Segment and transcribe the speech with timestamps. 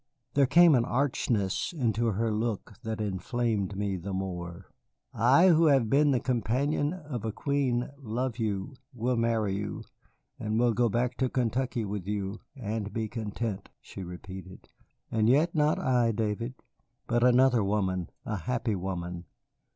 [0.33, 4.71] There came an archness into her look that inflamed me the more.
[5.13, 9.83] "I, who have been the companion of a Queen, love you, will marry you,
[10.39, 14.69] will go back to Kentucky with you and be content," she repeated.
[15.11, 16.55] "And yet not I, David,
[17.05, 19.25] but another woman a happy woman.